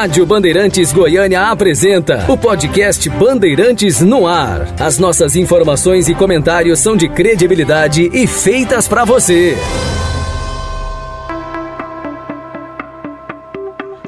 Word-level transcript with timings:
Rádio 0.00 0.24
Bandeirantes 0.24 0.94
Goiânia 0.94 1.50
apresenta 1.50 2.24
o 2.26 2.38
podcast 2.38 3.06
Bandeirantes 3.10 4.00
no 4.00 4.26
Ar. 4.26 4.66
As 4.80 4.96
nossas 4.96 5.36
informações 5.36 6.08
e 6.08 6.14
comentários 6.14 6.78
são 6.78 6.96
de 6.96 7.06
credibilidade 7.06 8.08
e 8.10 8.26
feitas 8.26 8.88
para 8.88 9.04
você. 9.04 9.54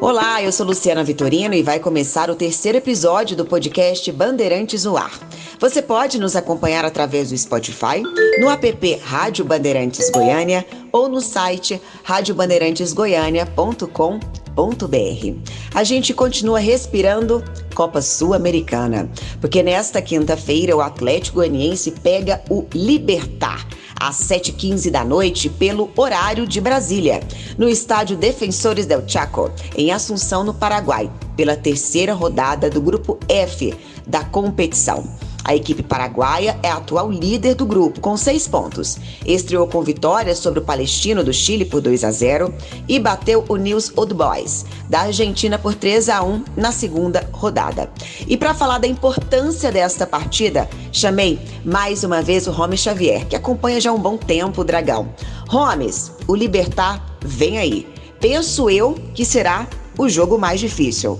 Olá, 0.00 0.42
eu 0.42 0.50
sou 0.50 0.64
Luciana 0.64 1.04
Vitorino 1.04 1.52
e 1.52 1.62
vai 1.62 1.78
começar 1.78 2.30
o 2.30 2.34
terceiro 2.34 2.78
episódio 2.78 3.36
do 3.36 3.44
podcast 3.44 4.10
Bandeirantes 4.10 4.86
no 4.86 4.96
Ar. 4.96 5.12
Você 5.60 5.82
pode 5.82 6.18
nos 6.18 6.34
acompanhar 6.34 6.86
através 6.86 7.28
do 7.28 7.36
Spotify, 7.36 8.02
no 8.40 8.48
app 8.48 8.98
Rádio 9.04 9.44
Bandeirantes 9.44 10.08
Goiânia 10.08 10.64
ou 10.90 11.06
no 11.06 11.20
site 11.20 11.78
radiobandeirantesgoiania.com.br 12.02 14.41
a 15.74 15.84
gente 15.84 16.12
continua 16.12 16.58
respirando 16.58 17.42
Copa 17.74 18.02
Sul-Americana, 18.02 19.08
porque 19.40 19.62
nesta 19.62 20.02
quinta-feira 20.02 20.76
o 20.76 20.80
Atlético 20.80 21.36
Goianiense 21.36 21.90
pega 21.90 22.42
o 22.50 22.66
Libertar 22.74 23.66
às 23.98 24.16
7h15 24.16 24.90
da 24.90 25.04
noite 25.04 25.48
pelo 25.48 25.88
horário 25.96 26.46
de 26.46 26.60
Brasília, 26.60 27.20
no 27.56 27.68
estádio 27.68 28.16
Defensores 28.16 28.84
del 28.84 29.08
Chaco, 29.08 29.50
em 29.76 29.92
Assunção, 29.92 30.42
no 30.42 30.52
Paraguai, 30.52 31.10
pela 31.36 31.56
terceira 31.56 32.12
rodada 32.12 32.68
do 32.68 32.80
grupo 32.80 33.18
F 33.28 33.72
da 34.06 34.24
competição. 34.24 35.04
A 35.44 35.54
equipe 35.56 35.82
paraguaia 35.82 36.58
é 36.62 36.68
a 36.68 36.76
atual 36.76 37.10
líder 37.10 37.54
do 37.54 37.66
grupo, 37.66 38.00
com 38.00 38.16
seis 38.16 38.46
pontos. 38.46 38.96
Estreou 39.26 39.66
com 39.66 39.82
vitória 39.82 40.34
sobre 40.36 40.60
o 40.60 40.64
Palestino 40.64 41.24
do 41.24 41.32
Chile 41.32 41.64
por 41.64 41.80
2 41.80 42.04
a 42.04 42.10
0 42.10 42.54
e 42.88 42.98
bateu 42.98 43.44
o 43.48 43.56
News 43.56 43.92
Old 43.96 44.14
Boys 44.14 44.64
da 44.88 45.00
Argentina 45.00 45.58
por 45.58 45.74
3 45.74 46.08
a 46.08 46.22
1 46.22 46.44
na 46.56 46.70
segunda 46.70 47.28
rodada. 47.32 47.90
E 48.26 48.36
para 48.36 48.54
falar 48.54 48.78
da 48.78 48.86
importância 48.86 49.72
desta 49.72 50.06
partida, 50.06 50.68
chamei 50.92 51.40
mais 51.64 52.04
uma 52.04 52.22
vez 52.22 52.46
o 52.46 52.52
Romes 52.52 52.80
Xavier, 52.80 53.26
que 53.26 53.36
acompanha 53.36 53.80
já 53.80 53.92
um 53.92 53.98
bom 53.98 54.16
tempo 54.16 54.60
o 54.60 54.64
Dragão. 54.64 55.12
Romes, 55.48 56.12
o 56.28 56.36
Libertar 56.36 57.16
vem 57.24 57.58
aí. 57.58 57.86
Penso 58.20 58.70
eu 58.70 58.94
que 59.14 59.24
será 59.24 59.66
o 59.98 60.08
jogo 60.08 60.38
mais 60.38 60.60
difícil. 60.60 61.18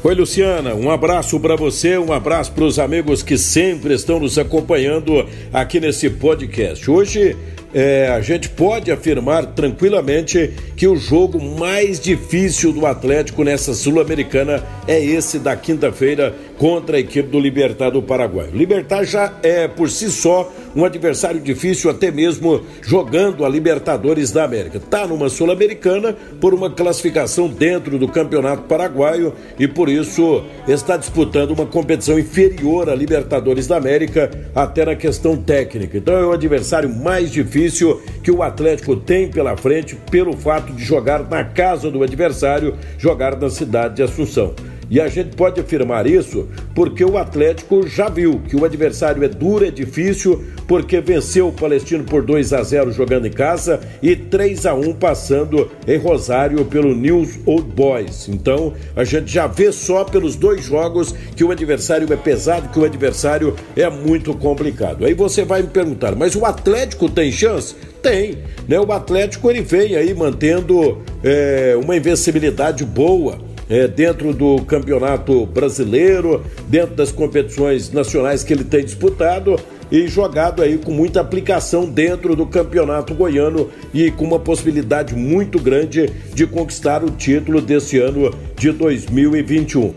Oi, 0.00 0.14
Luciana, 0.14 0.76
um 0.76 0.92
abraço 0.92 1.40
para 1.40 1.56
você, 1.56 1.98
um 1.98 2.12
abraço 2.12 2.52
para 2.52 2.62
os 2.62 2.78
amigos 2.78 3.20
que 3.20 3.36
sempre 3.36 3.94
estão 3.94 4.20
nos 4.20 4.38
acompanhando 4.38 5.26
aqui 5.52 5.80
nesse 5.80 6.08
podcast. 6.08 6.88
Hoje 6.88 7.36
é, 7.74 8.06
a 8.08 8.20
gente 8.20 8.48
pode 8.48 8.92
afirmar 8.92 9.46
tranquilamente 9.46 10.52
que 10.76 10.86
o 10.86 10.94
jogo 10.94 11.42
mais 11.42 11.98
difícil 11.98 12.72
do 12.72 12.86
Atlético 12.86 13.42
nessa 13.42 13.74
Sul-Americana 13.74 14.62
é 14.86 15.04
esse 15.04 15.40
da 15.40 15.56
quinta-feira 15.56 16.32
contra 16.56 16.96
a 16.96 17.00
equipe 17.00 17.28
do 17.28 17.40
Libertar 17.40 17.90
do 17.90 18.00
Paraguai. 18.00 18.48
Libertar 18.52 19.02
já 19.02 19.34
é 19.42 19.66
por 19.66 19.90
si 19.90 20.12
só 20.12 20.50
um 20.78 20.84
adversário 20.84 21.40
difícil, 21.40 21.90
até 21.90 22.08
mesmo 22.08 22.62
jogando 22.82 23.44
a 23.44 23.48
Libertadores 23.48 24.30
da 24.30 24.44
América. 24.44 24.78
Está 24.78 25.08
numa 25.08 25.28
Sul-Americana 25.28 26.16
por 26.40 26.54
uma 26.54 26.70
classificação 26.70 27.48
dentro 27.48 27.98
do 27.98 28.06
Campeonato 28.06 28.62
Paraguaio 28.62 29.32
e 29.58 29.66
por 29.66 29.88
isso 29.88 30.44
está 30.68 30.96
disputando 30.96 31.50
uma 31.50 31.66
competição 31.66 32.16
inferior 32.16 32.88
à 32.88 32.94
Libertadores 32.94 33.66
da 33.66 33.76
América, 33.76 34.30
até 34.54 34.84
na 34.84 34.94
questão 34.94 35.36
técnica. 35.36 35.98
Então 35.98 36.14
é 36.14 36.24
o 36.24 36.32
adversário 36.32 36.88
mais 36.88 37.32
difícil 37.32 38.00
que 38.22 38.30
o 38.30 38.40
Atlético 38.40 38.94
tem 38.94 39.28
pela 39.28 39.56
frente 39.56 39.96
pelo 40.12 40.36
fato 40.36 40.72
de 40.72 40.84
jogar 40.84 41.28
na 41.28 41.42
casa 41.42 41.90
do 41.90 42.04
adversário, 42.04 42.76
jogar 42.96 43.36
na 43.36 43.50
cidade 43.50 43.96
de 43.96 44.04
Assunção. 44.04 44.54
E 44.90 45.00
a 45.00 45.08
gente 45.08 45.36
pode 45.36 45.60
afirmar 45.60 46.06
isso 46.06 46.48
porque 46.78 47.04
o 47.04 47.18
Atlético 47.18 47.88
já 47.88 48.08
viu 48.08 48.40
que 48.48 48.54
o 48.54 48.64
adversário 48.64 49.24
é 49.24 49.28
duro, 49.28 49.64
é 49.64 49.70
difícil, 49.72 50.44
porque 50.68 51.00
venceu 51.00 51.48
o 51.48 51.52
Palestino 51.52 52.04
por 52.04 52.22
2 52.22 52.52
a 52.52 52.62
0 52.62 52.92
jogando 52.92 53.26
em 53.26 53.32
casa 53.32 53.80
e 54.00 54.14
3 54.14 54.64
a 54.64 54.74
1 54.74 54.94
passando 54.94 55.68
em 55.88 55.98
Rosário 55.98 56.64
pelo 56.66 56.94
News 56.94 57.30
Old 57.44 57.68
Boys. 57.72 58.28
Então, 58.28 58.74
a 58.94 59.02
gente 59.02 59.28
já 59.28 59.48
vê 59.48 59.72
só 59.72 60.04
pelos 60.04 60.36
dois 60.36 60.64
jogos 60.64 61.12
que 61.34 61.42
o 61.42 61.50
adversário 61.50 62.12
é 62.12 62.16
pesado, 62.16 62.68
que 62.68 62.78
o 62.78 62.84
adversário 62.84 63.56
é 63.74 63.90
muito 63.90 64.32
complicado. 64.32 65.04
Aí 65.04 65.14
você 65.14 65.44
vai 65.44 65.62
me 65.62 65.68
perguntar, 65.68 66.14
mas 66.14 66.36
o 66.36 66.44
Atlético 66.44 67.08
tem 67.08 67.32
chance? 67.32 67.74
Tem, 68.00 68.38
né? 68.68 68.78
O 68.78 68.92
Atlético 68.92 69.50
ele 69.50 69.62
vem 69.62 69.96
aí 69.96 70.14
mantendo 70.14 71.02
é, 71.24 71.76
uma 71.82 71.96
invencibilidade 71.96 72.84
boa 72.84 73.47
é, 73.68 73.86
dentro 73.86 74.32
do 74.32 74.62
campeonato 74.62 75.46
brasileiro, 75.46 76.44
dentro 76.68 76.94
das 76.94 77.12
competições 77.12 77.92
nacionais 77.92 78.42
que 78.42 78.52
ele 78.52 78.64
tem 78.64 78.84
disputado 78.84 79.58
e 79.90 80.06
jogado 80.06 80.62
aí 80.62 80.78
com 80.78 80.92
muita 80.92 81.20
aplicação 81.20 81.88
dentro 81.88 82.36
do 82.36 82.46
campeonato 82.46 83.14
goiano 83.14 83.70
e 83.92 84.10
com 84.10 84.24
uma 84.24 84.38
possibilidade 84.38 85.14
muito 85.14 85.58
grande 85.58 86.06
de 86.34 86.46
conquistar 86.46 87.02
o 87.02 87.10
título 87.10 87.60
desse 87.60 87.98
ano 87.98 88.30
de 88.56 88.70
2021. 88.70 89.94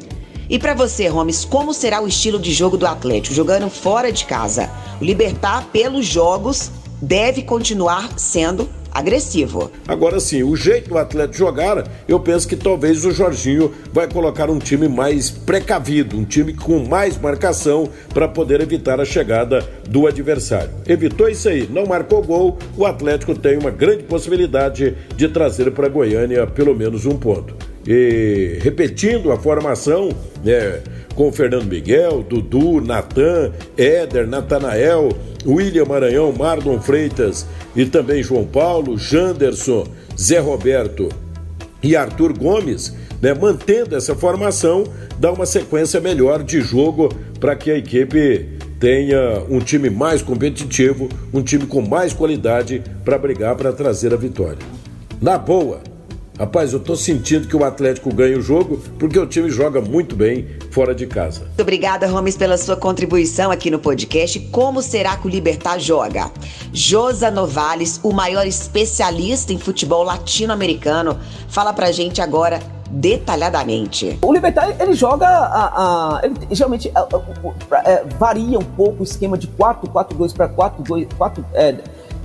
E 0.49 0.59
para 0.59 0.73
você, 0.73 1.09
Gomes, 1.09 1.45
como 1.45 1.73
será 1.73 2.01
o 2.01 2.07
estilo 2.07 2.38
de 2.38 2.51
jogo 2.51 2.75
do 2.77 2.85
Atlético 2.85 3.33
jogando 3.33 3.69
fora 3.69 4.11
de 4.11 4.25
casa? 4.25 4.69
O 4.99 5.03
Libertar 5.03 5.67
pelos 5.71 6.05
jogos 6.05 6.69
deve 7.01 7.41
continuar 7.41 8.19
sendo 8.19 8.69
agressivo. 8.91 9.72
Agora 9.88 10.19
sim, 10.19 10.44
o 10.44 10.56
jeito 10.56 10.90
do 10.90 10.97
Atlético 10.97 11.38
jogar, 11.38 11.88
eu 12.07 12.19
penso 12.19 12.47
que 12.47 12.56
talvez 12.56 13.06
o 13.06 13.12
Jorginho 13.12 13.74
vai 13.91 14.07
colocar 14.07 14.50
um 14.50 14.59
time 14.59 14.88
mais 14.88 15.29
precavido, 15.29 16.18
um 16.18 16.24
time 16.24 16.53
com 16.53 16.85
mais 16.85 17.18
marcação 17.18 17.90
para 18.13 18.28
poder 18.28 18.62
evitar 18.62 19.00
a 19.00 19.06
chegada 19.06 19.68
do 19.88 20.07
adversário. 20.07 20.72
Evitou 20.88 21.30
isso 21.30 21.47
aí, 21.50 21.68
não 21.72 21.85
marcou 21.85 22.22
gol, 22.22 22.57
o 22.78 22.85
Atlético 22.85 23.38
tem 23.38 23.57
uma 23.57 23.72
grande 23.72 24.03
possibilidade 24.03 24.96
de 25.16 25.28
trazer 25.28 25.72
para 25.72 25.88
Goiânia 25.88 26.46
pelo 26.46 26.75
menos 26.75 27.06
um 27.06 27.18
ponto. 27.18 27.70
E 27.86 28.59
repetindo 28.62 29.31
a 29.31 29.38
formação, 29.38 30.09
né, 30.44 30.81
com 31.16 31.31
Fernando 31.31 31.66
Miguel, 31.66 32.24
Dudu, 32.24 32.81
Natan, 32.81 33.52
Éder, 33.78 34.28
Natanael, 34.28 35.09
William 35.46 35.86
Maranhão, 35.86 36.31
Mardon 36.31 36.80
Freitas 36.80 37.46
e 37.75 37.86
também 37.86 38.24
João 38.24 38.46
Paulo, 38.46 38.97
Janderson, 38.97 39.86
Zé 40.18 40.40
Roberto 40.40 41.09
e 41.81 41.96
Arthur 41.96 42.38
Gomes, 42.38 42.96
né, 43.22 43.34
mantendo 43.34 43.96
essa 43.96 44.16
formação, 44.16 44.84
dá 45.19 45.31
uma 45.31 45.46
sequência 45.46 46.00
melhor 46.00 46.44
de 46.44 46.62
jogo 46.62 47.09
para 47.40 47.56
que 47.56 47.72
a 47.72 47.78
equipe 47.78 48.59
tenha 48.80 49.44
um 49.50 49.59
time 49.59 49.90
mais 49.90 50.22
competitivo, 50.22 51.08
um 51.31 51.42
time 51.44 51.66
com 51.68 51.81
mais 51.81 52.13
qualidade 52.13 52.81
para 53.06 53.18
brigar 53.18 53.56
para 53.56 53.72
trazer 53.72 54.13
a 54.13 54.18
vitória. 54.18 54.58
Na 55.22 55.38
boa, 55.38 55.81
Rapaz, 56.41 56.74
eu 56.74 56.79
tô 56.79 56.96
sentindo 56.96 57.47
que 57.47 57.56
o 57.56 57.63
Atlético 57.63 58.12
ganha 58.12 58.35
o 58.35 58.41
jogo 58.41 58.81
porque 58.97 59.19
o 59.19 59.28
time 59.28 59.47
joga 59.52 59.79
muito 59.79 60.16
bem 60.16 60.47
fora 60.72 60.96
de 60.96 61.06
casa. 61.06 61.41
Muito 61.41 61.62
obrigada, 61.62 62.07
Gomes, 62.07 62.35
pela 62.35 62.57
sua 62.57 62.75
contribuição 62.75 63.52
aqui 63.52 63.69
no 63.69 63.78
podcast. 63.78 64.40
Como 64.51 64.81
será 64.81 65.16
que 65.18 65.28
o 65.28 65.30
Libertar 65.30 65.78
joga? 65.78 66.31
Josa 66.74 67.30
Novales, 67.30 68.00
o 68.01 68.12
maior 68.12 68.47
especialista 68.47 69.53
em 69.53 69.59
futebol 69.59 70.01
latino-americano, 70.01 71.19
fala 71.47 71.74
pra 71.74 71.91
gente 71.91 72.24
agora 72.24 72.59
detalhadamente. 72.90 74.18
O 74.24 74.34
Libertar 74.34 74.75
ele 74.81 74.94
joga 74.94 75.28
a, 75.28 76.18
a 76.18 76.25
ele 76.25 76.35
geralmente 76.50 76.91
a, 76.96 77.01
a, 77.01 77.91
é, 77.91 78.03
varia 78.18 78.57
um 78.57 78.63
pouco 78.63 79.01
o 79.01 79.03
esquema 79.03 79.38
de 79.38 79.47
4-4-2 79.47 80.35
para 80.35 80.50
4-2 80.50 81.07
4 81.16 81.46
é, 81.53 81.75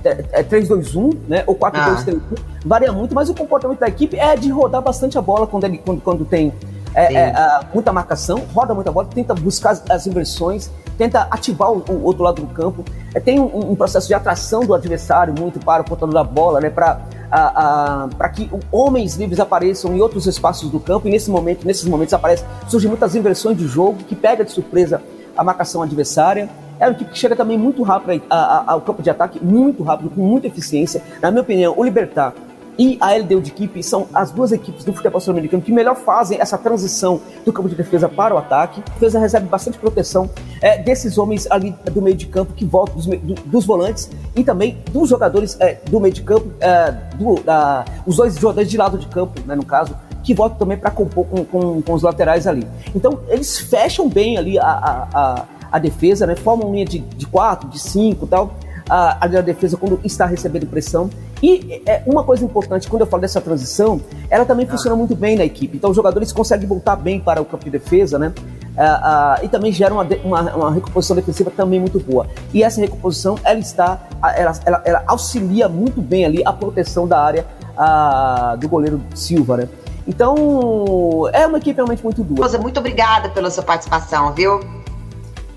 é, 0.03 0.43
3-2-1, 0.43 1.13
é 1.13 1.29
né? 1.29 1.43
Ou 1.47 1.55
4-2-3-1. 1.55 2.19
Ah. 2.19 2.37
Varia 2.65 2.91
muito, 2.91 3.13
mas 3.15 3.29
o 3.29 3.33
comportamento 3.33 3.79
da 3.79 3.87
equipe 3.87 4.17
é 4.17 4.35
de 4.35 4.49
rodar 4.49 4.81
bastante 4.81 5.17
a 5.17 5.21
bola 5.21 5.47
quando, 5.47 5.63
ele, 5.63 5.77
quando, 5.77 6.01
quando 6.01 6.25
tem 6.25 6.53
é, 6.97 7.13
é, 7.13 7.17
é, 7.29 7.59
muita 7.73 7.93
marcação, 7.93 8.43
roda 8.53 8.73
muita 8.73 8.91
bola, 8.91 9.07
tenta 9.13 9.35
buscar 9.35 9.69
as, 9.69 9.83
as 9.87 10.07
inversões, 10.07 10.71
tenta 10.97 11.27
ativar 11.29 11.71
o, 11.71 11.83
o, 11.87 12.03
outro 12.03 12.23
lado 12.23 12.41
do 12.41 12.47
campo. 12.47 12.83
É, 13.13 13.19
tem 13.19 13.39
um, 13.39 13.71
um, 13.71 13.75
processo 13.75 14.07
de 14.07 14.15
atração 14.15 14.61
do 14.61 14.73
adversário 14.73 15.33
muito 15.37 15.59
para 15.59 15.83
o 15.83 15.85
portador 15.85 16.13
da 16.13 16.23
bola, 16.23 16.59
né? 16.59 16.71
Para 16.71 18.29
que 18.29 18.49
homens 18.71 19.15
livres 19.15 19.39
apareçam 19.39 19.95
em 19.95 20.01
outros 20.01 20.25
espaços 20.25 20.71
do 20.71 20.79
campo 20.79 21.07
e 21.07 21.11
nesse 21.11 21.29
momento, 21.29 21.67
nesses 21.67 21.85
momentos 21.85 22.15
aparecem, 22.15 22.47
surgem 22.67 22.89
muitas 22.89 23.13
inversões 23.15 23.57
de 23.57 23.67
jogo 23.67 23.97
que 24.03 24.15
pega 24.15 24.43
de 24.43 24.51
surpresa 24.51 24.99
a 25.37 25.43
marcação 25.43 25.81
adversária. 25.81 26.49
É 26.79 26.87
um 26.87 26.93
tipo 26.93 27.11
que 27.11 27.17
chega 27.17 27.35
também 27.35 27.57
muito 27.57 27.81
rápido 27.83 28.21
ao 28.29 28.81
campo 28.81 29.01
de 29.01 29.09
ataque, 29.09 29.43
muito 29.43 29.83
rápido, 29.83 30.09
com 30.09 30.21
muita 30.21 30.47
eficiência. 30.47 31.01
Na 31.21 31.31
minha 31.31 31.41
opinião, 31.41 31.73
o 31.75 31.83
Libertar 31.83 32.33
e 32.77 32.97
a 33.01 33.15
LDU 33.15 33.41
de 33.41 33.51
equipe 33.51 33.81
são 33.81 34.07
as 34.13 34.31
duas 34.31 34.51
equipes 34.51 34.85
do 34.85 34.93
futebol 34.93 35.19
sul-americano 35.19 35.63
que 35.63 35.71
melhor 35.71 35.95
fazem 35.95 36.39
essa 36.39 36.57
transição 36.57 37.19
do 37.43 37.51
campo 37.51 37.67
de 37.67 37.75
defesa 37.75 38.07
para 38.07 38.35
o 38.35 38.37
ataque. 38.37 38.83
A 38.85 38.93
defesa 38.93 39.19
recebe 39.19 39.47
bastante 39.47 39.77
proteção 39.77 40.29
é, 40.61 40.77
desses 40.77 41.17
homens 41.17 41.49
ali 41.49 41.75
do 41.91 42.01
meio 42.01 42.15
de 42.15 42.27
campo 42.27 42.53
que 42.53 42.65
voltam, 42.65 42.95
dos, 42.95 43.05
do, 43.07 43.33
dos 43.45 43.65
volantes 43.65 44.09
e 44.35 44.43
também 44.43 44.77
dos 44.91 45.09
jogadores 45.09 45.57
é, 45.59 45.79
do 45.89 45.99
meio 45.99 46.13
de 46.13 46.21
campo, 46.21 46.51
é, 46.59 46.91
do, 47.15 47.41
da, 47.41 47.83
os 48.05 48.17
dois 48.17 48.35
jogadores 48.35 48.69
de 48.69 48.77
lado 48.77 48.97
de 48.97 49.07
campo, 49.07 49.41
né, 49.45 49.55
no 49.55 49.65
caso, 49.65 49.95
que 50.27 50.33
volta 50.33 50.57
também 50.57 50.77
para 50.77 50.91
compor 50.91 51.25
com, 51.25 51.45
com, 51.45 51.81
com, 51.81 51.93
os 51.93 52.01
laterais 52.01 52.45
ali. 52.45 52.67
Então, 52.93 53.21
eles 53.29 53.57
fecham 53.57 54.09
bem 54.09 54.37
ali 54.37 54.59
a, 54.59 54.65
a, 54.65 55.07
a, 55.13 55.45
a 55.71 55.79
defesa, 55.79 56.27
né? 56.27 56.35
Formam 56.35 56.73
linha 56.73 56.83
de, 56.83 56.99
de 56.99 57.25
quatro, 57.25 57.69
de 57.69 57.79
cinco 57.79 58.25
e 58.25 58.27
tal. 58.27 58.53
A, 58.89 59.23
a 59.23 59.27
defesa 59.41 59.77
quando 59.77 60.01
está 60.03 60.25
recebendo 60.25 60.67
pressão. 60.67 61.09
E 61.41 61.81
é, 61.85 62.03
uma 62.05 62.25
coisa 62.25 62.43
importante, 62.43 62.89
quando 62.89 63.03
eu 63.03 63.07
falo 63.07 63.21
dessa 63.21 63.39
transição, 63.39 64.01
ela 64.29 64.43
também 64.43 64.65
ah. 64.65 64.71
funciona 64.71 64.97
muito 64.97 65.15
bem 65.15 65.37
na 65.37 65.45
equipe. 65.45 65.77
Então, 65.77 65.91
os 65.91 65.95
jogadores 65.95 66.33
conseguem 66.33 66.67
voltar 66.67 66.97
bem 66.97 67.21
para 67.21 67.41
o 67.41 67.45
campo 67.45 67.63
de 67.63 67.71
defesa, 67.71 68.19
né? 68.19 68.33
Uh, 68.75 68.81
uh, 68.81 69.45
e 69.45 69.47
também 69.47 69.71
gera 69.71 69.93
uma, 69.93 70.05
uma, 70.25 70.55
uma, 70.55 70.71
recomposição 70.73 71.15
defensiva 71.15 71.49
também 71.51 71.79
muito 71.79 72.01
boa. 72.01 72.27
E 72.53 72.63
essa 72.63 72.81
recomposição, 72.81 73.39
ela 73.45 73.59
está, 73.59 74.07
ela, 74.35 74.59
ela, 74.65 74.81
ela 74.83 75.03
auxilia 75.07 75.69
muito 75.69 76.01
bem 76.01 76.25
ali 76.25 76.41
a 76.45 76.51
proteção 76.51 77.07
da 77.07 77.17
área 77.19 77.45
uh, 77.77 78.57
do 78.57 78.67
goleiro 78.67 79.01
Silva, 79.15 79.57
né? 79.57 79.69
Então, 80.07 81.29
é 81.33 81.45
uma 81.45 81.57
equipe 81.57 81.75
realmente 81.75 82.03
muito 82.03 82.23
dura. 82.23 82.43
Rosa, 82.43 82.57
muito 82.57 82.79
obrigada 82.79 83.29
pela 83.29 83.51
sua 83.51 83.63
participação, 83.63 84.33
viu? 84.33 84.59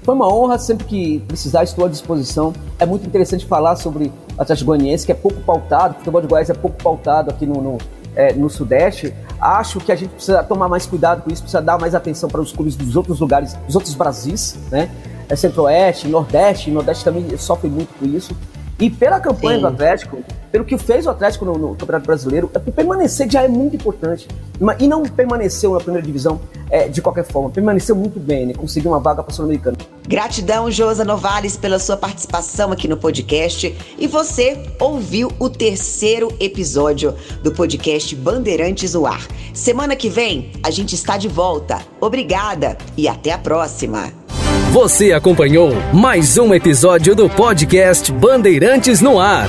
Foi 0.03 0.15
uma 0.15 0.33
honra, 0.33 0.59
sempre 0.59 0.87
que 0.87 1.21
precisar, 1.29 1.63
estou 1.63 1.85
à 1.85 1.89
disposição. 1.89 2.53
É 2.79 2.85
muito 2.85 3.07
interessante 3.07 3.47
falar 3.47 3.77
sobre 3.77 4.11
o 4.37 4.43
Atlético 4.43 4.67
Goianiense, 4.67 5.07
que 5.07 5.13
é 5.13 5.15
pouco 5.15 5.41
pautado, 5.43 5.95
o 5.95 5.99
futebol 5.99 6.21
de 6.21 6.27
Goiás 6.27 6.51
é 6.51 6.55
pouco 6.55 6.83
pautado 6.83 7.31
aqui 7.31 7.47
no, 7.47 7.61
no, 7.61 7.79
é, 8.17 8.33
no 8.33 8.51
Sudeste. 8.51 9.15
Acho 9.41 9.79
que 9.79 9.93
a 9.93 9.97
gente 9.97 10.11
precisa 10.11 10.43
tomar 10.43 10.69
mais 10.69 10.85
cuidado 10.87 11.23
com 11.23 11.31
isso, 11.31 11.43
precisa 11.43 11.63
dar 11.63 11.79
mais 11.79 11.95
atenção 11.95 12.29
para 12.29 12.41
os 12.41 12.53
clubes 12.53 12.75
dos 12.75 12.97
outros 12.97 13.21
lugares, 13.21 13.55
dos 13.67 13.75
outros 13.77 13.95
Brasis, 13.95 14.59
né? 14.71 14.91
É 15.29 15.37
Centro-Oeste, 15.37 16.09
Nordeste, 16.09 16.71
Nordeste 16.71 17.05
também 17.05 17.37
sofre 17.39 17.69
muito 17.69 17.95
com 17.99 18.05
isso. 18.05 18.37
E 18.81 18.91
pela 18.91 19.21
campanha 19.21 19.57
Sim. 19.57 19.61
do 19.61 19.67
Atlético, 19.69 20.19
pelo 20.51 20.65
que 20.65 20.77
fez 20.77 21.07
o 21.07 21.11
Atlético 21.11 21.45
no, 21.45 21.57
no, 21.57 21.75
Campeonato 21.75 22.07
Brasileiro, 22.07 22.51
é 22.55 22.59
permanecer 22.59 23.31
já 23.31 23.43
é 23.43 23.49
muito 23.49 23.77
importante. 23.77 24.27
E 24.79 24.87
não 24.87 25.03
permaneceu 25.03 25.73
na 25.73 25.81
primeira 25.81 26.07
divisão 26.07 26.41
é, 26.71 26.89
de 26.89 27.01
qualquer 27.01 27.25
forma, 27.25 27.51
permaneceu 27.51 27.97
muito 27.97 28.21
bem, 28.21 28.47
né? 28.47 28.55
Conseguiu 28.55 28.91
uma 28.91 29.01
vaga 29.01 29.23
para 29.23 29.33
a 29.33 29.35
Sul-Americana. 29.35 29.77
Gratidão, 30.07 30.71
Josa 30.71 31.05
Novales, 31.05 31.57
pela 31.57 31.79
sua 31.79 31.97
participação 31.97 32.73
aqui 32.73 32.87
no 32.87 32.97
podcast. 32.97 33.75
E 33.99 34.07
você 34.07 34.63
ouviu 34.79 35.33
o 35.39 35.49
terceiro 35.49 36.35
episódio 36.39 37.15
do 37.43 37.53
podcast 37.53 38.15
Bandeirantes 38.17 38.95
no 38.95 39.07
Ar. 39.07 39.27
Semana 39.55 39.97
que 39.97 40.09
vem 40.09 40.53
a 40.63 40.71
gente 40.71 40.95
está 40.95 41.17
de 41.17 41.29
volta. 41.29 41.81
Obrigada 42.01 42.77
e 42.97 43.09
até 43.09 43.33
a 43.33 43.39
próxima. 43.39 44.13
Você 44.73 45.13
acompanhou 45.13 45.71
mais 45.93 46.39
um 46.39 46.55
episódio 46.55 47.15
do 47.15 47.29
podcast 47.29 48.13
Bandeirantes 48.13 49.01
no 49.01 49.19
Ar. 49.19 49.49